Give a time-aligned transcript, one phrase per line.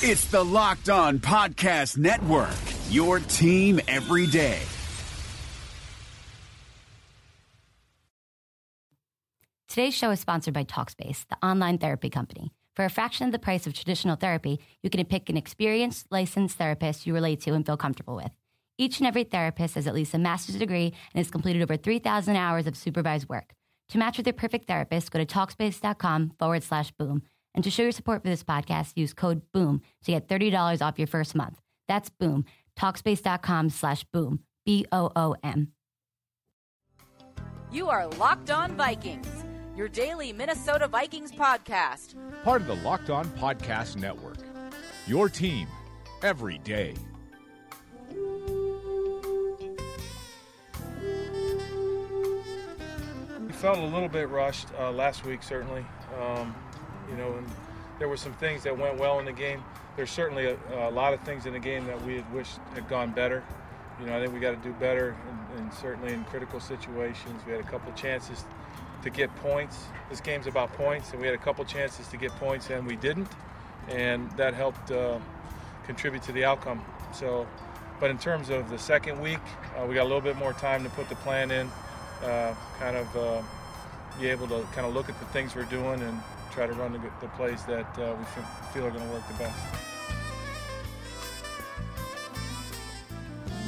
[0.00, 2.54] It's the Locked On Podcast Network,
[2.88, 4.60] your team every day.
[9.66, 12.52] Today's show is sponsored by Talkspace, the online therapy company.
[12.76, 16.56] For a fraction of the price of traditional therapy, you can pick an experienced, licensed
[16.56, 18.30] therapist you relate to and feel comfortable with.
[18.78, 22.36] Each and every therapist has at least a master's degree and has completed over 3,000
[22.36, 23.52] hours of supervised work.
[23.88, 27.24] To match with your perfect therapist, go to Talkspace.com forward slash boom.
[27.58, 30.96] And to show your support for this podcast, use code BOOM to get $30 off
[30.96, 31.60] your first month.
[31.88, 32.44] That's BOOM.
[32.76, 34.44] Talkspace.com slash boom.
[34.64, 35.72] B O O M.
[37.72, 39.26] You are Locked On Vikings,
[39.76, 42.14] your daily Minnesota Vikings podcast.
[42.44, 44.38] Part of the Locked On Podcast Network.
[45.08, 45.66] Your team
[46.22, 46.94] every day.
[53.40, 55.84] We felt a little bit rushed uh, last week, certainly.
[56.20, 56.54] Um,
[57.10, 57.46] you know, and
[57.98, 59.62] there were some things that went well in the game.
[59.96, 62.88] There's certainly a, a lot of things in the game that we had wished had
[62.88, 63.42] gone better.
[64.00, 65.16] You know, I think we got to do better,
[65.56, 67.42] and, certainly in critical situations.
[67.44, 68.44] We had a couple chances
[69.02, 69.84] to get points.
[70.08, 72.96] This game's about points, and we had a couple chances to get points, and we
[72.96, 73.28] didn't,
[73.88, 75.18] and that helped uh,
[75.84, 76.82] contribute to the outcome.
[77.12, 77.46] So,
[78.00, 79.40] but in terms of the second week,
[79.76, 81.68] uh, we got a little bit more time to put the plan in,
[82.24, 83.42] uh, kind of uh,
[84.20, 86.20] be able to kind of look at the things we're doing and
[86.58, 88.24] try to run the, the plays that uh, we
[88.72, 89.56] feel are going to work the best.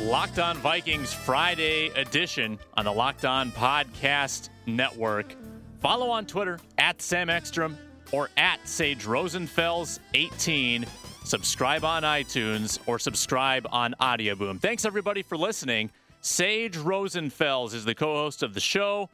[0.01, 5.37] Locked On Vikings Friday edition on the Locked On Podcast Network.
[5.79, 7.79] Follow on Twitter at Sam Ekstrom
[8.11, 10.85] or at Sage Rosenfels 18.
[11.23, 14.59] Subscribe on iTunes or subscribe on Audio Boom.
[14.59, 15.93] Thanks everybody for listening.
[16.23, 19.09] Sage Rosenfels is the co-host of the show.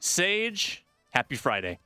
[0.00, 1.78] Sage, happy Friday.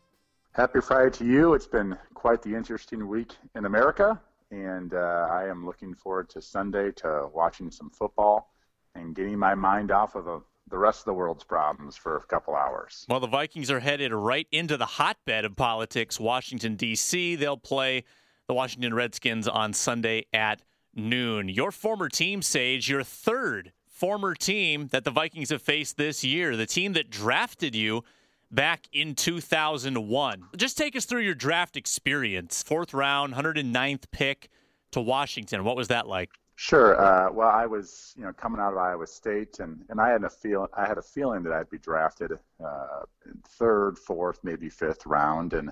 [0.56, 1.52] Happy Friday to you.
[1.52, 4.18] It's been quite the interesting week in America,
[4.50, 8.54] and uh, I am looking forward to Sunday to watching some football
[8.94, 10.40] and getting my mind off of a,
[10.70, 13.04] the rest of the world's problems for a couple hours.
[13.06, 17.36] Well, the Vikings are headed right into the hotbed of politics, Washington, D.C.
[17.36, 18.04] They'll play
[18.48, 20.62] the Washington Redskins on Sunday at
[20.94, 21.50] noon.
[21.50, 26.56] Your former team, Sage, your third former team that the Vikings have faced this year,
[26.56, 28.04] the team that drafted you
[28.50, 30.44] back in 2001.
[30.56, 32.62] Just take us through your draft experience.
[32.62, 34.48] Fourth round, 109th pick
[34.92, 35.64] to Washington.
[35.64, 36.30] What was that like?
[36.58, 36.98] Sure.
[36.98, 40.24] Uh, well, I was, you know, coming out of Iowa State, and, and I had
[40.24, 42.32] a feel I had a feeling that I'd be drafted
[42.64, 43.02] uh,
[43.46, 45.52] third, fourth, maybe fifth round.
[45.52, 45.70] And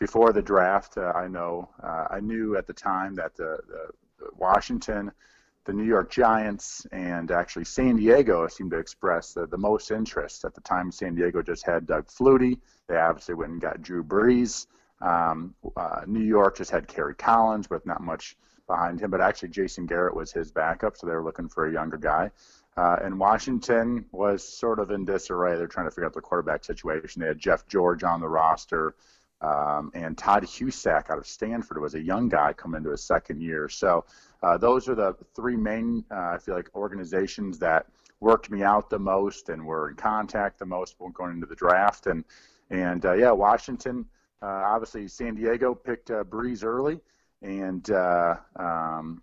[0.00, 4.30] before the draft, uh, I know uh, I knew at the time that the, the
[4.36, 5.12] Washington
[5.66, 10.44] the New York Giants and actually San Diego seemed to express the, the most interest.
[10.44, 12.58] At the time, San Diego just had Doug Flutie.
[12.88, 14.66] They obviously went and got Drew Brees.
[15.00, 19.50] Um, uh, New York just had Kerry Collins with not much behind him, but actually
[19.50, 22.30] Jason Garrett was his backup, so they were looking for a younger guy.
[22.76, 25.56] Uh, and Washington was sort of in disarray.
[25.56, 27.22] They're trying to figure out the quarterback situation.
[27.22, 28.94] They had Jeff George on the roster.
[29.42, 33.42] Um, and Todd Husak out of Stanford was a young guy coming into his second
[33.42, 33.68] year.
[33.68, 34.04] So
[34.42, 37.86] uh, those are the three main, uh, I feel like, organizations that
[38.20, 41.54] worked me out the most and were in contact the most when going into the
[41.54, 42.06] draft.
[42.06, 42.24] And
[42.70, 44.06] and uh, yeah, Washington,
[44.42, 47.00] uh, obviously San Diego picked uh, Brees early,
[47.42, 49.22] and uh, um,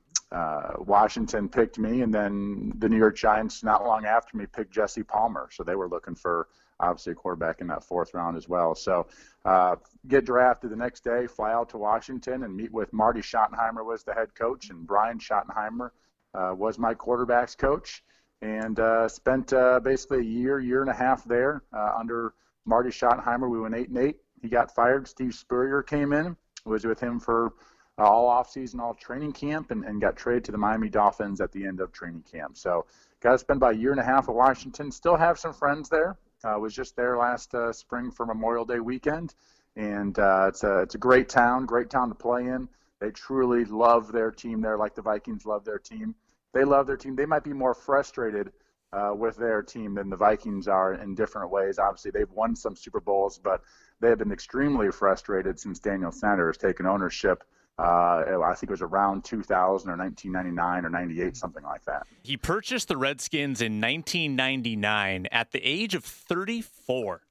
[0.80, 5.04] Washington picked me, and then the New York Giants not long after me picked Jesse
[5.04, 5.50] Palmer.
[5.52, 6.48] So they were looking for
[6.90, 8.76] obviously a quarterback in that fourth round as well.
[8.76, 9.08] So
[9.46, 9.76] uh,
[10.08, 14.04] get drafted the next day, fly out to Washington and meet with Marty Schottenheimer was
[14.04, 15.92] the head coach, and Brian Schottenheimer
[16.34, 18.04] uh, was my quarterbacks coach,
[18.42, 22.34] and uh, spent uh, basically a year, year and a half there uh, under
[22.66, 23.50] Marty Schottenheimer.
[23.50, 24.18] We went eight and eight.
[24.42, 25.08] He got fired.
[25.08, 26.36] Steve Spurrier came in,
[26.66, 27.54] was with him for
[27.98, 31.52] uh, all offseason, all training camp, and, and got traded to the Miami Dolphins at
[31.52, 32.58] the end of training camp.
[32.58, 32.86] So
[33.22, 34.92] got to spend about a year and a half at Washington.
[34.92, 36.18] Still have some friends there.
[36.44, 39.34] Uh, was just there last uh, spring for Memorial Day weekend,
[39.76, 42.68] and uh, it's a it's a great town, great town to play in.
[43.00, 46.16] They truly love their team there, like the Vikings love their team.
[46.54, 47.16] They love their team.
[47.16, 48.52] They might be more frustrated
[48.92, 51.80] uh, with their team than the Vikings are in different ways.
[51.80, 53.62] Obviously, they've won some Super Bowls, but
[54.00, 57.44] they have been extremely frustrated since Daniel Snyder has taken ownership
[57.80, 62.04] uh, I think it was around 2000 or 1999 or 98, something like that.
[62.22, 67.22] He purchased the Redskins in 1999 at the age of 34.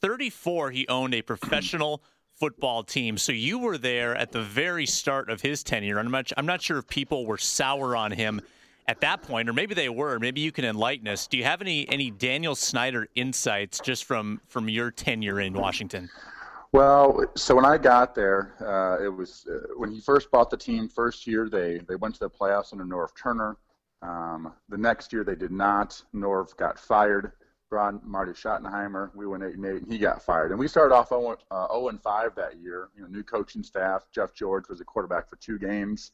[0.00, 2.02] 34, he owned a professional
[2.34, 3.18] football team.
[3.18, 5.98] So you were there at the very start of his tenure.
[5.98, 8.40] I'm not, I'm not sure if people were sour on him
[8.88, 10.18] at that point, or maybe they were.
[10.18, 11.26] Maybe you can enlighten us.
[11.26, 16.10] Do you have any any Daniel Snyder insights just from from your tenure in Washington?
[16.72, 20.56] Well, so when I got there, uh, it was uh, when he first bought the
[20.56, 20.88] team.
[20.88, 23.58] First year, they they went to the playoffs under Norv Turner.
[24.00, 26.00] Um, the next year, they did not.
[26.14, 27.32] Norv got fired.
[27.68, 29.14] Brought Marty Schottenheimer.
[29.14, 30.50] We went eight and eight, and he got fired.
[30.50, 32.88] And we started off 0, uh, 0 and five that year.
[32.96, 34.06] You know, new coaching staff.
[34.14, 36.12] Jeff George was a quarterback for two games,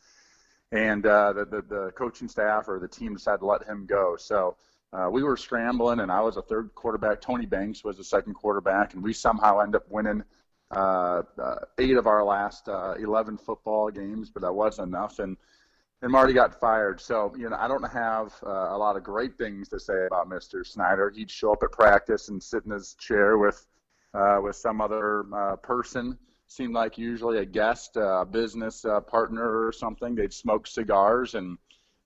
[0.72, 4.16] and uh, the, the the coaching staff or the team decided to let him go.
[4.16, 4.56] So
[4.92, 7.20] uh, we were scrambling, and I was a third quarterback.
[7.20, 10.24] Tony Banks was the second quarterback, and we somehow end up winning
[10.70, 15.18] uh, uh, eight of our last uh, 11 football games, but that wasn't enough.
[15.18, 15.36] And
[16.00, 17.00] and Marty got fired.
[17.00, 20.28] So you know, I don't have uh, a lot of great things to say about
[20.28, 20.64] Mr.
[20.64, 21.10] Snyder.
[21.10, 23.66] He'd show up at practice and sit in his chair with
[24.14, 26.16] uh, with some other uh, person.
[26.46, 30.14] Seemed like usually a guest, a business partner or something.
[30.14, 31.58] They'd smoke cigars and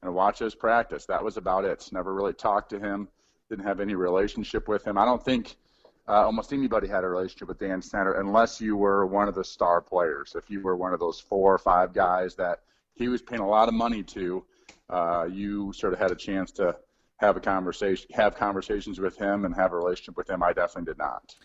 [0.02, 1.06] and watch us practice.
[1.06, 1.88] That was about it.
[1.92, 3.08] Never really talked to him.
[3.50, 4.98] Didn't have any relationship with him.
[4.98, 5.56] I don't think
[6.08, 9.44] uh, almost anybody had a relationship with Dan Snyder unless you were one of the
[9.44, 10.34] star players.
[10.36, 12.60] If you were one of those four or five guys that
[12.94, 14.44] he was paying a lot of money to,
[14.90, 16.76] uh, you sort of had a chance to
[17.16, 20.42] have a conversation, have conversations with him, and have a relationship with him.
[20.42, 21.36] I definitely did not.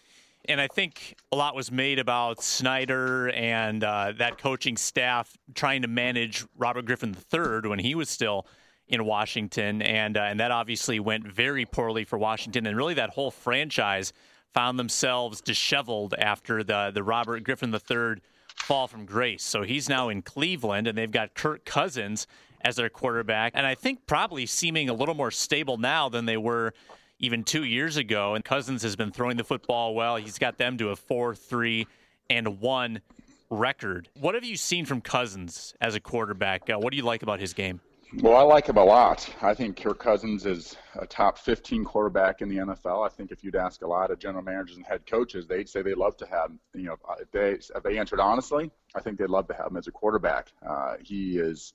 [0.46, 5.82] And I think a lot was made about Snyder and uh, that coaching staff trying
[5.84, 8.48] to manage Robert Griffin III when he was still
[8.88, 13.10] in Washington, and uh, and that obviously went very poorly for Washington, and really that
[13.10, 14.14] whole franchise
[14.54, 18.22] found themselves disheveled after the the Robert Griffin III
[18.56, 19.44] fall from grace.
[19.44, 22.28] So he's now in Cleveland, and they've got Kirk Cousins
[22.62, 26.38] as their quarterback, and I think probably seeming a little more stable now than they
[26.38, 26.74] were
[27.20, 28.36] even two years ago.
[28.36, 30.18] And Cousins has been throwing the football well.
[30.18, 31.88] He's got them to a 4 3
[32.30, 33.02] and 1
[33.50, 34.10] record.
[34.20, 36.70] What have you seen from Cousins as a quarterback?
[36.70, 37.80] Uh, what do you like about his game?
[38.14, 39.30] Well, I like him a lot.
[39.42, 43.06] I think Kirk Cousins is a top 15 quarterback in the NFL.
[43.06, 45.82] I think if you'd ask a lot of general managers and head coaches, they'd say
[45.82, 49.30] they'd love to have, you know, if they, if they answered honestly, I think they'd
[49.30, 50.48] love to have him as a quarterback.
[50.66, 51.74] Uh, he is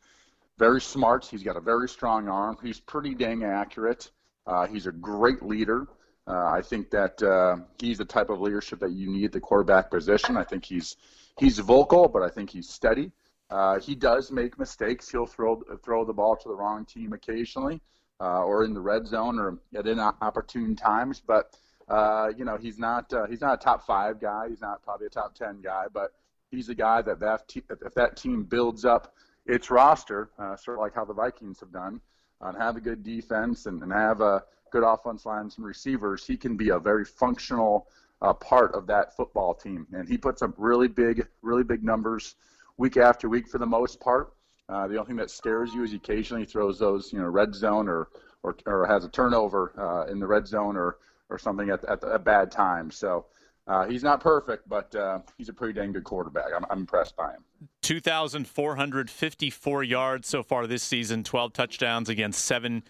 [0.59, 1.27] very smart.
[1.27, 2.57] He's got a very strong arm.
[2.63, 4.11] He's pretty dang accurate.
[4.47, 5.87] Uh, he's a great leader.
[6.27, 9.41] Uh, I think that uh, he's the type of leadership that you need at the
[9.41, 10.39] quarterback position.
[10.39, 10.97] I think he's
[11.39, 13.13] he's vocal, but I think he's steady.
[13.53, 15.11] Uh, he does make mistakes.
[15.11, 17.83] He'll throw throw the ball to the wrong team occasionally,
[18.19, 21.21] uh, or in the red zone, or at inopportune times.
[21.21, 21.55] But
[21.87, 24.49] uh, you know, he's not he's not a top five guy.
[24.49, 26.15] He's not probably a top ten guy, but
[26.51, 29.15] he's a guy that that te- if that team builds up
[29.45, 32.01] its roster, sort of like how the Vikings have done
[32.41, 36.37] and have a good defense and, and have a good offense line some receivers, he
[36.37, 37.89] can be a very functional
[38.23, 39.87] uh, part of that football team.
[39.93, 42.37] And he puts up really big, really big numbers
[42.77, 44.33] week after week for the most part.
[44.69, 47.55] Uh, the only thing that scares you is he occasionally throws those, you know, red
[47.55, 48.09] zone or
[48.43, 50.99] or, or has a turnover uh, in the red zone or
[51.31, 52.91] or something at, at a bad time.
[52.91, 53.27] So
[53.67, 56.47] uh, he's not perfect, but uh, he's a pretty dang good quarterback.
[56.55, 57.45] I'm, I'm impressed by him.
[57.83, 62.83] 2,454 yards so far this season, 12 touchdowns against seven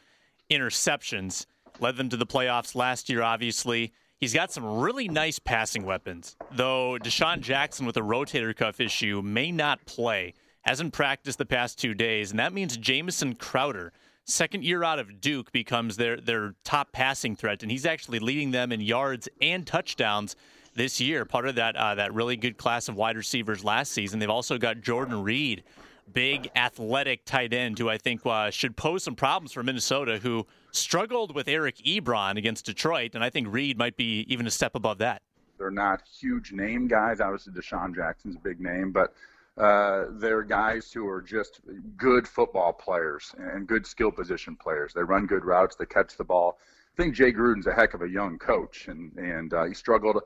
[0.50, 1.46] interceptions.
[1.78, 3.92] Led them to the playoffs last year, obviously.
[4.22, 9.20] He's got some really nice passing weapons, though DeSean Jackson with a rotator cuff issue
[9.20, 10.34] may not play.
[10.60, 13.92] Hasn't practiced the past two days, and that means Jamison Crowder,
[14.24, 18.52] second year out of Duke, becomes their, their top passing threat, and he's actually leading
[18.52, 20.36] them in yards and touchdowns
[20.76, 21.24] this year.
[21.24, 24.20] Part of that uh, that really good class of wide receivers last season.
[24.20, 25.64] They've also got Jordan Reed,
[26.12, 30.46] big athletic tight end, who I think uh, should pose some problems for Minnesota, who
[30.72, 34.74] struggled with Eric Ebron against Detroit, and I think Reed might be even a step
[34.74, 35.22] above that.
[35.58, 37.20] They're not huge name guys.
[37.20, 39.14] Obviously, DeSean Jackson's a big name, but
[39.56, 41.60] uh, they're guys who are just
[41.96, 44.92] good football players and good skill position players.
[44.92, 45.76] They run good routes.
[45.76, 46.58] They catch the ball.
[46.98, 50.20] I think Jay Gruden's a heck of a young coach, and and uh, he struggled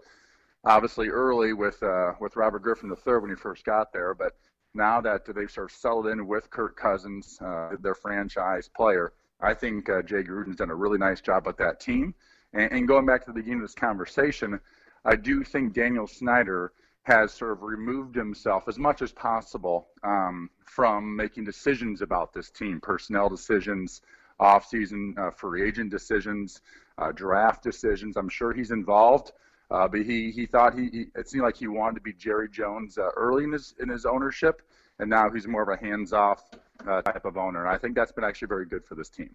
[0.65, 4.33] obviously early with uh, with Robert Griffin III when he first got there, but
[4.75, 9.55] now that they've sort of settled in with Kirk Cousins, uh, their franchise player, I
[9.55, 12.15] think uh, Jay Gruden's done a really nice job with that team.
[12.53, 14.61] And, and going back to the beginning of this conversation,
[15.05, 20.51] I do think Daniel Snyder has sort of removed himself as much as possible um,
[20.65, 24.03] from making decisions about this team, personnel decisions,
[24.41, 26.61] off-season uh, free agent decisions,
[26.99, 28.17] uh, draft decisions.
[28.17, 29.33] I'm sure he's involved.
[29.71, 32.49] Uh, but he, he thought he, he, it seemed like he wanted to be Jerry
[32.49, 34.63] Jones uh, early in his in his ownership,
[34.99, 36.51] and now he's more of a hands-off
[36.87, 37.67] uh, type of owner.
[37.67, 39.31] I think that's been actually very good for this team.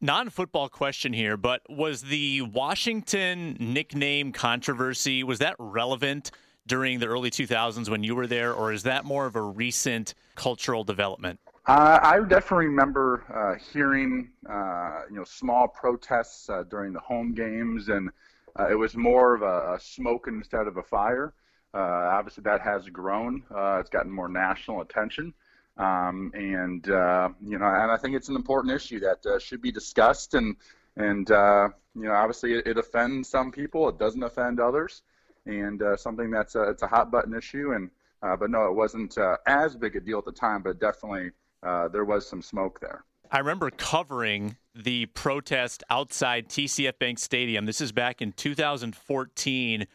[0.00, 6.32] Non-football question here, but was the Washington nickname controversy was that relevant
[6.66, 10.14] during the early 2000s when you were there, or is that more of a recent
[10.34, 11.38] cultural development?
[11.66, 17.34] Uh, I definitely remember uh, hearing, uh, you know, small protests uh, during the home
[17.34, 18.10] games, and
[18.58, 21.34] uh, it was more of a, a, smoke instead of a fire.
[21.74, 21.78] Uh,
[22.12, 23.42] obviously, that has grown.
[23.54, 25.32] Uh, it's gotten more national attention.
[25.78, 29.62] Um, and uh, you know, and I think it's an important issue that uh, should
[29.62, 30.34] be discussed.
[30.34, 30.56] And
[30.96, 33.88] and uh, you know, obviously, it, it, offends some people.
[33.88, 35.02] It doesn't offend others.
[35.46, 37.72] And uh, something that's a, it's a hot button issue.
[37.72, 37.90] And
[38.38, 40.62] but no, it wasn't as big a deal at the time.
[40.62, 41.30] But definitely,
[41.62, 43.04] there was some smoke there.
[43.30, 47.64] I remember covering the protest outside TCF Bank Stadium.
[47.64, 49.86] This is back in 2014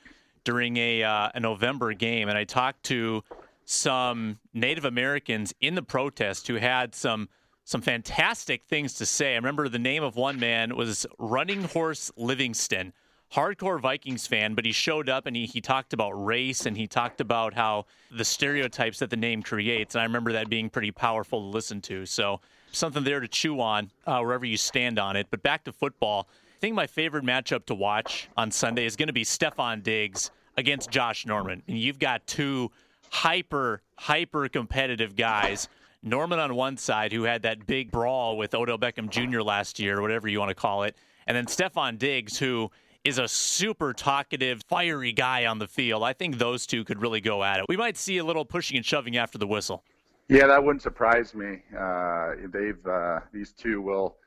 [0.47, 3.21] during a, uh, a November game, and I talked to
[3.65, 7.27] some Native Americans in the protest who had some
[7.65, 9.33] some fantastic things to say.
[9.33, 12.93] I remember the name of one man was Running Horse Livingston,
[13.33, 16.87] hardcore Vikings fan, but he showed up and he, he talked about race and he
[16.87, 19.95] talked about how the stereotypes that the name creates.
[19.95, 22.05] And I remember that being pretty powerful to listen to.
[22.05, 22.39] So
[22.71, 25.27] something there to chew on uh, wherever you stand on it.
[25.29, 26.29] But back to football.
[26.55, 30.31] I think my favorite matchup to watch on Sunday is going to be Stefon Diggs
[30.57, 31.63] against Josh Norman.
[31.67, 32.71] And you've got two
[33.09, 35.69] hyper, hyper competitive guys.
[36.03, 39.41] Norman on one side, who had that big brawl with Odell Beckham Jr.
[39.41, 40.95] last year, whatever you want to call it.
[41.25, 42.71] And then Stefon Diggs, who
[43.03, 46.03] is a super talkative, fiery guy on the field.
[46.03, 47.65] I think those two could really go at it.
[47.69, 49.83] We might see a little pushing and shoving after the whistle.
[50.29, 51.63] Yeah, that wouldn't surprise me.
[51.77, 54.17] Uh, they've uh, these two will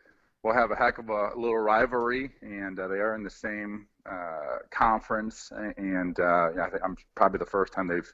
[0.42, 3.86] will have a heck of a little rivalry, and uh, they are in the same
[4.06, 5.52] uh, conference.
[5.76, 8.12] And uh, I think I'm probably the first time they've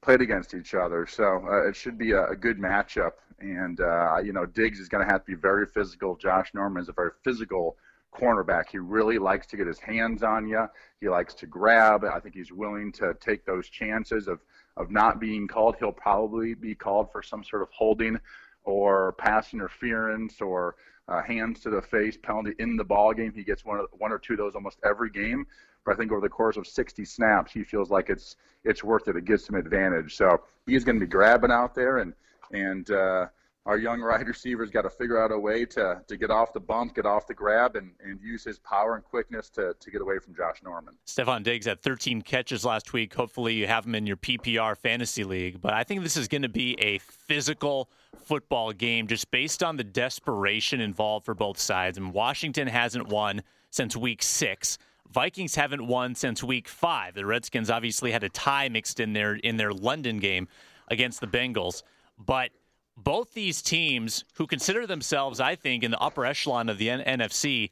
[0.00, 3.12] played against each other, so uh, it should be a, a, good matchup.
[3.38, 3.78] And
[4.24, 6.16] you know, Diggs is going to have to be very physical.
[6.16, 7.76] Josh Norman is a very physical
[8.14, 8.68] cornerback.
[8.70, 10.66] He really likes to get his hands on you.
[11.00, 12.04] He likes to grab.
[12.04, 14.40] I think he's willing to take those chances of
[14.76, 15.76] of not being called.
[15.78, 18.18] He'll probably be called for some sort of holding
[18.64, 20.76] or pass interference or
[21.08, 23.32] uh, hands to the face penalty in the ball game.
[23.34, 25.46] He gets one, of, one or two of those almost every game.
[25.84, 29.08] But I think over the course of 60 snaps, he feels like it's it's worth
[29.08, 29.16] it.
[29.16, 30.16] It gives him advantage.
[30.16, 32.14] So he's going to be grabbing out there and
[32.52, 33.26] and uh,
[33.64, 36.60] our young wide receiver's got to figure out a way to, to get off the
[36.60, 40.00] bump, get off the grab, and, and use his power and quickness to, to get
[40.00, 40.94] away from Josh Norman.
[41.06, 43.14] Stefon Diggs had 13 catches last week.
[43.14, 45.60] Hopefully, you have him in your PPR fantasy league.
[45.60, 47.88] But I think this is going to be a physical
[48.24, 51.98] football game just based on the desperation involved for both sides.
[51.98, 54.76] And Washington hasn't won since week six.
[55.12, 57.14] Vikings haven't won since week five.
[57.14, 60.48] The Redskins obviously had a tie mixed in there in their London game
[60.88, 61.82] against the Bengals.
[62.18, 62.50] But
[62.96, 67.20] both these teams, who consider themselves, I think, in the upper echelon of the N-
[67.20, 67.70] NFC,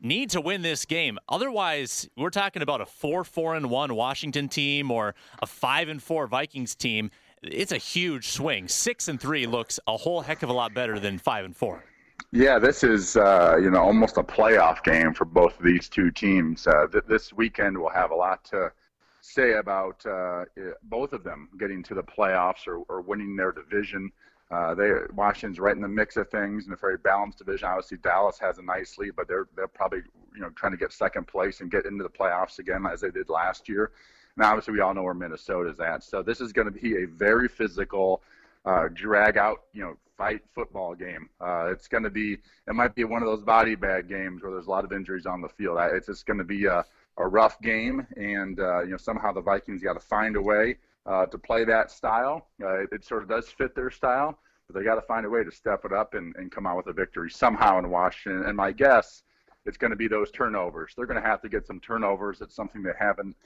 [0.00, 1.18] need to win this game.
[1.28, 6.02] Otherwise, we're talking about a four four and one Washington team or a five and
[6.02, 7.10] four Vikings team.
[7.42, 8.68] It's a huge swing.
[8.68, 11.84] Six and three looks a whole heck of a lot better than five and four.
[12.30, 16.10] Yeah, this is uh, you know almost a playoff game for both of these two
[16.10, 16.66] teams.
[16.66, 18.72] Uh, th- this weekend will have a lot to
[19.20, 20.44] say about uh,
[20.84, 24.10] both of them getting to the playoffs or, or winning their division.
[24.52, 27.66] Uh, they Washington's right in the mix of things in a very balanced division.
[27.66, 30.02] Obviously, Dallas has a nice lead, but they're they're probably
[30.34, 33.10] you know trying to get second place and get into the playoffs again as they
[33.10, 33.92] did last year.
[34.36, 36.04] And obviously, we all know where Minnesota's at.
[36.04, 38.22] So this is going to be a very physical,
[38.66, 41.30] uh, drag out, you know, fight football game.
[41.40, 42.34] Uh, it's going to be
[42.68, 45.24] it might be one of those body bag games where there's a lot of injuries
[45.24, 45.78] on the field.
[45.80, 46.84] It's just going to be a,
[47.16, 50.76] a rough game, and uh, you know somehow the Vikings got to find a way
[51.06, 52.48] uh, to play that style.
[52.62, 55.44] Uh, it, sort of does fit their style, but they got to find a way
[55.44, 58.44] to step it up and, and come out with a victory somehow in Washington.
[58.46, 59.22] And my guess,
[59.64, 60.92] it's going to be those turnovers.
[60.96, 62.40] They're going to have to get some turnovers.
[62.40, 63.36] It's something they haven't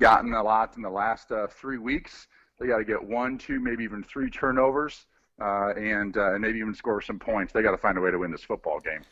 [0.00, 2.26] gotten a lot in the last uh, three weeks.
[2.58, 5.06] They got to get one, two, maybe even three turnovers,
[5.40, 7.52] uh, and uh, and maybe even score some points.
[7.52, 9.02] They got to find a way to win this football game.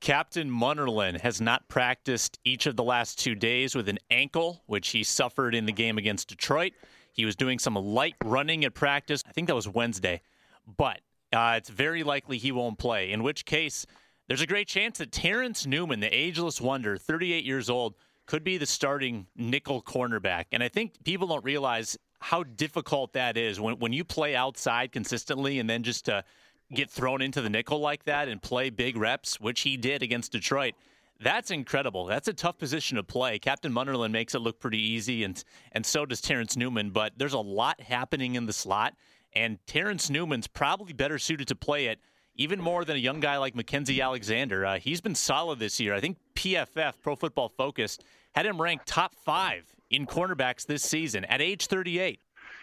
[0.00, 4.90] Captain Munnerlyn has not practiced each of the last two days with an ankle, which
[4.90, 6.72] he suffered in the game against Detroit.
[7.12, 9.22] He was doing some light running at practice.
[9.26, 10.20] I think that was Wednesday.
[10.76, 11.00] But
[11.32, 13.86] uh, it's very likely he won't play, in which case,
[14.28, 17.94] there's a great chance that Terrence Newman, the ageless wonder, 38 years old,
[18.26, 20.44] could be the starting nickel cornerback.
[20.52, 24.92] And I think people don't realize how difficult that is when, when you play outside
[24.92, 26.24] consistently and then just to
[26.74, 30.32] get thrown into the nickel like that and play big reps, which he did against
[30.32, 30.74] Detroit.
[31.20, 32.06] That's incredible.
[32.06, 33.38] That's a tough position to play.
[33.38, 36.90] Captain Munnerlyn makes it look pretty easy, and and so does Terrence Newman.
[36.90, 38.94] But there's a lot happening in the slot,
[39.32, 42.00] and Terrence Newman's probably better suited to play it
[42.38, 44.64] even more than a young guy like Mackensie Alexander.
[44.64, 45.92] Uh, he's been solid this year.
[45.92, 47.98] I think PFF, Pro Football Focus,
[48.34, 52.20] had him ranked top five in cornerbacks this season at age 38.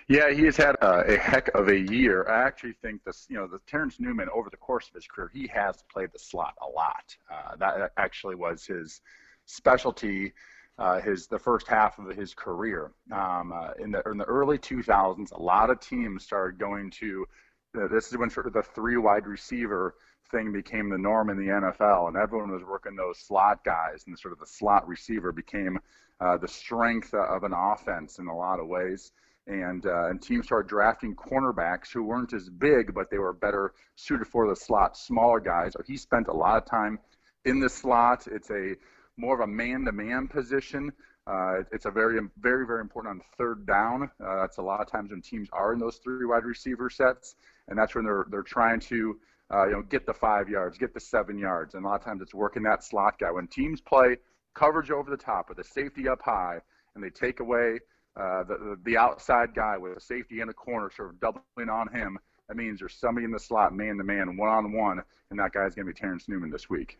[0.07, 2.29] Yeah, he has had a, heck of a year.
[2.29, 5.31] I actually think this, you know, the Terrence Newman over the course of his career,
[5.33, 7.15] he has played the slot a lot.
[7.31, 9.01] Uh, that actually was his
[9.45, 10.33] specialty
[10.77, 12.91] uh, his the first half of his career.
[13.11, 17.25] Um, uh, in the in the early 2000s, a lot of teams started going to.
[17.73, 19.95] This is when sort of the three wide receiver
[20.31, 24.17] thing became the norm in the NFL, and everyone was working those slot guys, and
[24.17, 25.79] sort of the slot receiver became
[26.19, 29.11] uh, the strength of an offense in a lot of ways.
[29.47, 33.73] And, uh, and teams started drafting cornerbacks who weren't as big, but they were better
[33.95, 35.73] suited for the slot, smaller guys.
[35.85, 36.97] He spent a lot of time
[37.45, 38.27] in the slot.
[38.27, 38.75] It's a
[39.17, 40.91] more of a man-to-man position.
[41.27, 44.11] Uh, it's a very, very, very important on third down.
[44.23, 47.35] Uh, that's a lot of times when teams are in those three wide receiver sets,
[47.67, 49.19] and that's when they're they're trying to,
[49.51, 52.05] uh, you know, get the five yards, get the seven yards, and a lot of
[52.05, 53.31] times it's working that slot guy.
[53.31, 54.17] When teams play
[54.53, 56.59] coverage over the top with a safety up high,
[56.93, 57.79] and they take away
[58.17, 61.87] uh, the the outside guy with a safety in a corner, sort of doubling on
[61.93, 62.17] him.
[62.47, 65.51] That means there's somebody in the slot, man to man, one on one, and that
[65.51, 66.99] guy's going to be Terrence Newman this week.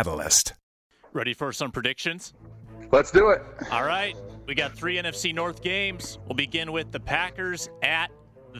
[1.13, 2.33] Ready for some predictions?
[2.91, 3.41] Let's do it.
[3.71, 4.15] All right.
[4.47, 6.19] We got three NFC North games.
[6.25, 8.11] We'll begin with the Packers at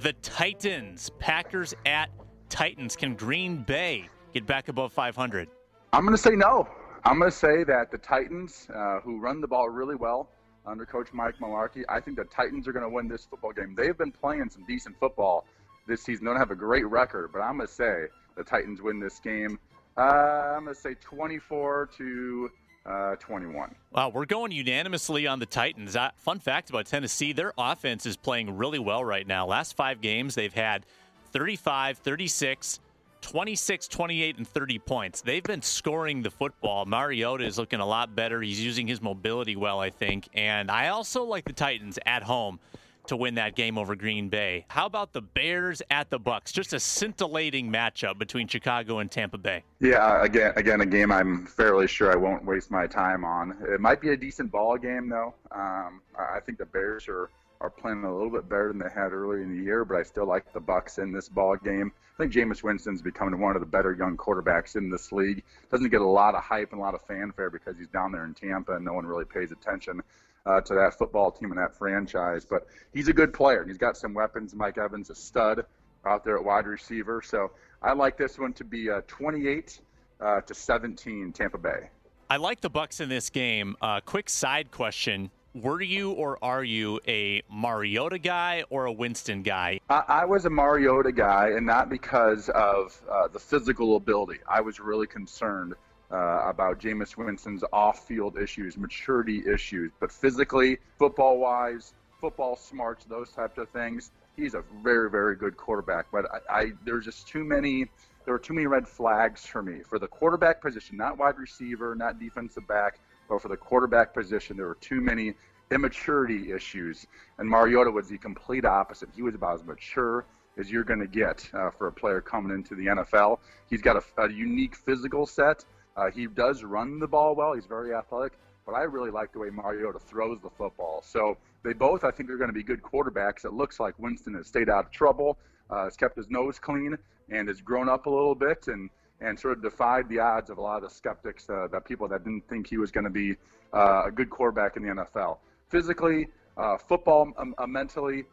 [0.01, 1.09] the Titans.
[1.19, 2.09] Packers at
[2.49, 2.95] Titans.
[2.95, 5.49] Can Green Bay get back above 500?
[5.93, 6.67] I'm going to say no.
[7.03, 10.29] I'm going to say that the Titans, uh, who run the ball really well
[10.65, 13.73] under Coach Mike Mularkey, I think the Titans are going to win this football game.
[13.75, 15.45] They've been playing some decent football
[15.87, 16.25] this season.
[16.25, 18.05] They don't have a great record, but I'm going to say
[18.37, 19.59] the Titans win this game.
[19.97, 22.51] Uh, I'm going to say 24 to
[22.85, 23.75] uh, 21.
[23.91, 25.95] Wow, we're going unanimously on the Titans.
[25.95, 29.45] Uh, fun fact about Tennessee their offense is playing really well right now.
[29.45, 30.85] Last five games, they've had
[31.31, 32.79] 35, 36,
[33.21, 35.21] 26, 28, and 30 points.
[35.21, 36.85] They've been scoring the football.
[36.85, 38.41] Mariota is looking a lot better.
[38.41, 40.29] He's using his mobility well, I think.
[40.33, 42.59] And I also like the Titans at home
[43.07, 44.65] to win that game over Green Bay.
[44.69, 46.51] How about the Bears at the Bucks?
[46.51, 49.63] Just a scintillating matchup between Chicago and Tampa Bay.
[49.79, 53.57] Yeah, again, again, a game I'm fairly sure I won't waste my time on.
[53.69, 55.33] It might be a decent ball game though.
[55.51, 57.29] Um, I think the Bears are
[57.61, 60.03] are playing a little bit better than they had early in the year, but I
[60.03, 61.91] still like the Bucks in this ball game.
[62.15, 65.43] I think Jameis Winston's becoming one of the better young quarterbacks in this league.
[65.71, 68.25] Doesn't get a lot of hype and a lot of fanfare because he's down there
[68.25, 70.01] in Tampa and no one really pays attention
[70.45, 72.45] uh, to that football team and that franchise.
[72.45, 73.65] But he's a good player.
[73.65, 74.55] He's got some weapons.
[74.55, 75.65] Mike Evans, a stud
[76.05, 77.21] out there at wide receiver.
[77.21, 77.51] So
[77.81, 79.79] I like this one to be uh, 28
[80.19, 81.89] uh, to 17 Tampa Bay.
[82.29, 83.75] I like the Bucks in this game.
[83.81, 89.43] Uh, quick side question: Were you or are you a Mariota guy or a Winston
[89.43, 89.81] guy?
[89.89, 94.39] I, I was a Mariota guy, and not because of uh, the physical ability.
[94.47, 95.75] I was really concerned
[96.11, 103.57] uh, about Jameis Winston's off-field issues, maturity issues, but physically, football-wise, football smarts, those types
[103.57, 106.07] of things, he's a very, very good quarterback.
[106.11, 107.85] But I, I there's just too many.
[108.25, 111.95] There were too many red flags for me for the quarterback position, not wide receiver,
[111.95, 115.33] not defensive back, but for the quarterback position, there were too many
[115.71, 117.07] immaturity issues.
[117.39, 119.09] And Mariota was the complete opposite.
[119.15, 120.25] He was about as mature
[120.57, 123.39] as you're going to get uh, for a player coming into the NFL.
[123.69, 127.53] He's got a, a unique physical set uh, he does run the ball well.
[127.53, 128.33] He's very athletic,
[128.65, 131.01] but I really like the way Mariota throws the football.
[131.05, 133.45] So they both, I think, are going to be good quarterbacks.
[133.45, 135.37] It looks like Winston has stayed out of trouble,
[135.69, 136.97] uh, has kept his nose clean,
[137.29, 138.89] and has grown up a little bit and
[139.21, 142.07] and sort of defied the odds of a lot of the skeptics, uh, that people
[142.07, 143.35] that didn't think he was going to be
[143.73, 145.37] uh, a good quarterback in the NFL.
[145.69, 146.27] Physically,
[146.57, 148.25] uh, football, um, uh, mentally,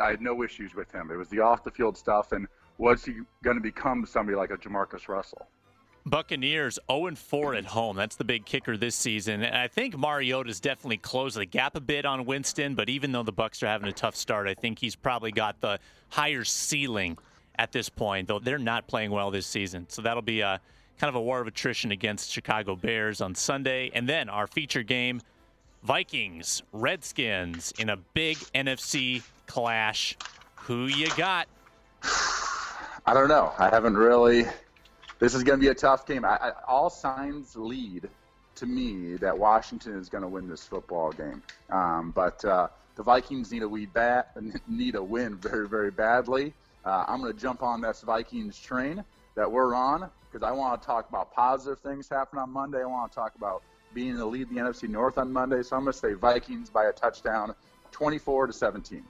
[0.00, 1.10] I had no issues with him.
[1.10, 2.46] It was the off the field stuff, and
[2.78, 5.46] was he going to become somebody like a Jamarcus Russell?
[6.06, 7.96] Buccaneers 0 4 at home.
[7.96, 9.42] That's the big kicker this season.
[9.42, 13.22] And I think Mariota's definitely closed the gap a bit on Winston, but even though
[13.22, 17.18] the Bucks are having a tough start, I think he's probably got the higher ceiling
[17.58, 19.86] at this point, though they're not playing well this season.
[19.88, 20.60] So that'll be a
[20.98, 23.90] kind of a war of attrition against Chicago Bears on Sunday.
[23.94, 25.20] And then our feature game
[25.82, 30.16] Vikings, Redskins in a big NFC clash.
[30.56, 31.48] Who you got?
[33.06, 33.52] I don't know.
[33.58, 34.44] I haven't really
[35.18, 36.24] this is going to be a tough game.
[36.24, 38.08] I, I, all signs lead
[38.56, 41.42] to me that Washington is going to win this football game.
[41.70, 44.26] Um, but uh, the Vikings need a win bad,
[44.68, 46.54] need a win very very badly.
[46.84, 49.04] Uh, I'm going to jump on this Vikings train
[49.34, 52.80] that we're on because I want to talk about positive things happening on Monday.
[52.80, 53.62] I want to talk about
[53.94, 55.62] being in the lead in the NFC North on Monday.
[55.62, 57.54] So I'm going to say Vikings by a touchdown,
[57.92, 59.04] 24 to 17.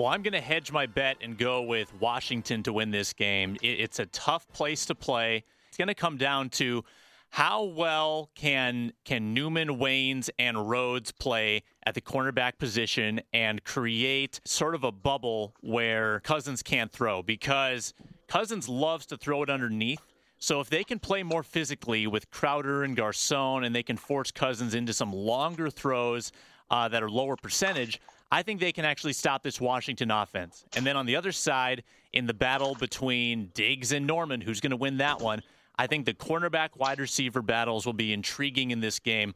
[0.00, 3.58] Well, I'm going to hedge my bet and go with Washington to win this game.
[3.60, 5.44] It's a tough place to play.
[5.68, 6.86] It's going to come down to
[7.28, 14.40] how well can can Newman, Waynes, and Rhodes play at the cornerback position and create
[14.46, 17.92] sort of a bubble where Cousins can't throw because
[18.26, 20.00] Cousins loves to throw it underneath.
[20.38, 24.30] So if they can play more physically with Crowder and Garcon and they can force
[24.30, 26.32] Cousins into some longer throws
[26.70, 30.64] uh, that are lower percentage, I think they can actually stop this Washington offense.
[30.76, 34.70] And then on the other side, in the battle between Diggs and Norman, who's going
[34.70, 35.42] to win that one?
[35.78, 39.34] I think the cornerback wide receiver battles will be intriguing in this game.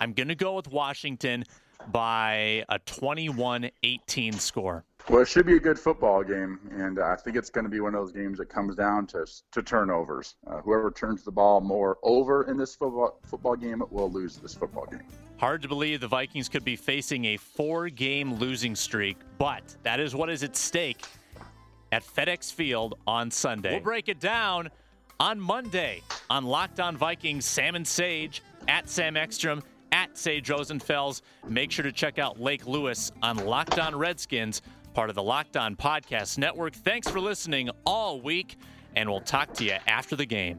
[0.00, 1.44] I'm going to go with Washington
[1.88, 4.84] by a 21 18 score.
[5.08, 7.78] Well, it should be a good football game, and I think it's going to be
[7.78, 10.34] one of those games that comes down to to turnovers.
[10.46, 14.54] Uh, whoever turns the ball more over in this football football game will lose this
[14.54, 15.04] football game.
[15.36, 20.16] Hard to believe the Vikings could be facing a four-game losing streak, but that is
[20.16, 21.04] what is at stake
[21.92, 23.74] at FedEx Field on Sunday.
[23.74, 24.70] We'll break it down
[25.20, 27.44] on Monday on Locked On Vikings.
[27.44, 31.22] Sam and Sage at Sam Ekstrom at Sage Rosenfels.
[31.48, 34.62] Make sure to check out Lake Lewis on Locked On Redskins
[34.96, 36.72] part of the Locked On Podcast Network.
[36.72, 38.56] Thanks for listening all week,
[38.94, 40.58] and we'll talk to you after the game.